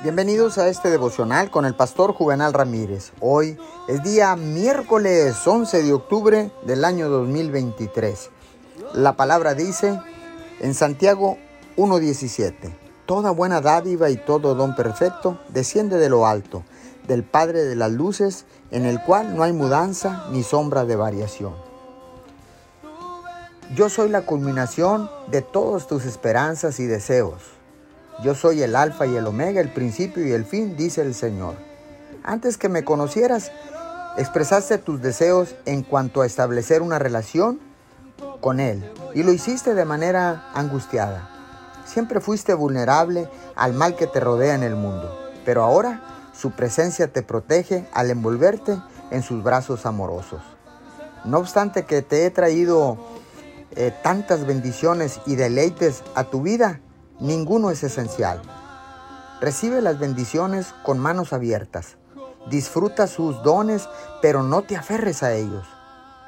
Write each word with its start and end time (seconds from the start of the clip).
Bienvenidos 0.00 0.58
a 0.58 0.68
este 0.68 0.90
devocional 0.90 1.50
con 1.50 1.64
el 1.64 1.74
pastor 1.74 2.12
Juvenal 2.12 2.52
Ramírez. 2.52 3.10
Hoy 3.18 3.58
es 3.88 4.00
día 4.04 4.36
miércoles 4.36 5.44
11 5.44 5.82
de 5.82 5.92
octubre 5.92 6.52
del 6.64 6.84
año 6.84 7.08
2023. 7.08 8.30
La 8.94 9.14
palabra 9.16 9.54
dice 9.54 10.00
en 10.60 10.74
Santiago 10.74 11.36
1.17, 11.76 12.54
Toda 13.06 13.32
buena 13.32 13.60
dádiva 13.60 14.08
y 14.08 14.16
todo 14.16 14.54
don 14.54 14.76
perfecto 14.76 15.40
desciende 15.48 15.98
de 15.98 16.08
lo 16.08 16.28
alto, 16.28 16.62
del 17.08 17.24
Padre 17.24 17.64
de 17.64 17.74
las 17.74 17.90
Luces, 17.90 18.44
en 18.70 18.86
el 18.86 19.02
cual 19.02 19.34
no 19.34 19.42
hay 19.42 19.52
mudanza 19.52 20.26
ni 20.30 20.44
sombra 20.44 20.84
de 20.84 20.94
variación. 20.94 21.54
Yo 23.74 23.88
soy 23.88 24.10
la 24.10 24.22
culminación 24.22 25.10
de 25.26 25.42
todas 25.42 25.88
tus 25.88 26.04
esperanzas 26.04 26.78
y 26.78 26.86
deseos 26.86 27.57
yo 28.22 28.34
soy 28.34 28.62
el 28.62 28.74
alfa 28.74 29.06
y 29.06 29.16
el 29.16 29.26
omega, 29.26 29.60
el 29.60 29.72
principio 29.72 30.26
y 30.26 30.32
el 30.32 30.44
fin, 30.44 30.76
dice 30.76 31.02
el 31.02 31.14
Señor. 31.14 31.54
Antes 32.24 32.58
que 32.58 32.68
me 32.68 32.84
conocieras, 32.84 33.52
expresaste 34.16 34.78
tus 34.78 35.00
deseos 35.00 35.54
en 35.66 35.82
cuanto 35.82 36.22
a 36.22 36.26
establecer 36.26 36.82
una 36.82 36.98
relación 36.98 37.60
con 38.40 38.60
Él 38.60 38.92
y 39.14 39.22
lo 39.22 39.32
hiciste 39.32 39.74
de 39.74 39.84
manera 39.84 40.50
angustiada. 40.54 41.30
Siempre 41.84 42.20
fuiste 42.20 42.54
vulnerable 42.54 43.28
al 43.54 43.72
mal 43.72 43.96
que 43.96 44.06
te 44.06 44.20
rodea 44.20 44.54
en 44.54 44.62
el 44.62 44.74
mundo, 44.74 45.16
pero 45.44 45.62
ahora 45.62 46.02
su 46.34 46.50
presencia 46.50 47.12
te 47.12 47.22
protege 47.22 47.88
al 47.92 48.10
envolverte 48.10 48.78
en 49.10 49.22
sus 49.22 49.42
brazos 49.42 49.86
amorosos. 49.86 50.42
No 51.24 51.38
obstante 51.38 51.84
que 51.84 52.02
te 52.02 52.26
he 52.26 52.30
traído 52.30 52.98
eh, 53.76 53.92
tantas 54.02 54.46
bendiciones 54.46 55.20
y 55.26 55.36
deleites 55.36 56.02
a 56.14 56.24
tu 56.24 56.42
vida, 56.42 56.80
Ninguno 57.20 57.70
es 57.70 57.82
esencial. 57.82 58.40
Recibe 59.40 59.82
las 59.82 59.98
bendiciones 59.98 60.72
con 60.84 61.00
manos 61.00 61.32
abiertas. 61.32 61.96
Disfruta 62.48 63.08
sus 63.08 63.42
dones, 63.42 63.88
pero 64.22 64.44
no 64.44 64.62
te 64.62 64.76
aferres 64.76 65.24
a 65.24 65.32
ellos. 65.32 65.66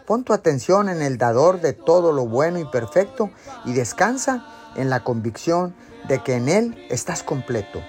Pon 0.05 0.25
tu 0.25 0.33
atención 0.33 0.89
en 0.89 1.01
el 1.01 1.17
dador 1.17 1.61
de 1.61 1.75
todo 1.75 2.11
lo 2.11 2.27
bueno 2.27 2.59
y 2.59 2.65
perfecto 2.65 3.31
y 3.65 3.73
descansa 3.73 4.45
en 4.75 4.91
la 4.91 5.05
convicción 5.05 5.77
de 6.09 6.25
que 6.25 6.35
en 6.35 6.49
Él 6.49 6.87
estás 6.91 7.23
completo. 7.23 7.81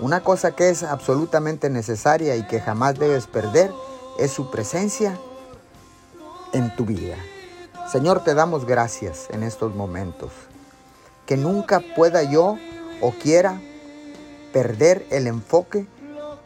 Una 0.00 0.22
cosa 0.22 0.54
que 0.54 0.68
es 0.68 0.82
absolutamente 0.82 1.70
necesaria 1.70 2.36
y 2.36 2.46
que 2.46 2.60
jamás 2.60 2.98
debes 2.98 3.26
perder 3.26 3.72
es 4.18 4.32
su 4.32 4.50
presencia 4.50 5.18
en 6.52 6.76
tu 6.76 6.84
vida. 6.84 7.16
Señor, 7.90 8.22
te 8.22 8.34
damos 8.34 8.66
gracias 8.66 9.28
en 9.30 9.42
estos 9.42 9.74
momentos 9.74 10.30
que 11.26 11.36
nunca 11.36 11.80
pueda 11.96 12.22
yo 12.22 12.58
o 13.00 13.10
quiera 13.12 13.60
perder 14.52 15.06
el 15.10 15.26
enfoque 15.26 15.86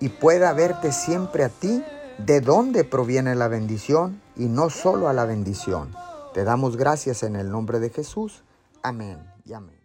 y 0.00 0.08
pueda 0.08 0.52
verte 0.52 0.92
siempre 0.92 1.44
a 1.44 1.48
ti, 1.48 1.82
de 2.18 2.40
dónde 2.40 2.84
proviene 2.84 3.34
la 3.34 3.48
bendición 3.48 4.20
y 4.36 4.46
no 4.46 4.70
solo 4.70 5.08
a 5.08 5.12
la 5.12 5.24
bendición. 5.24 5.94
Te 6.34 6.44
damos 6.44 6.76
gracias 6.76 7.22
en 7.22 7.36
el 7.36 7.50
nombre 7.50 7.78
de 7.80 7.90
Jesús. 7.90 8.42
Amén 8.82 9.18
y 9.44 9.52
amén. 9.52 9.77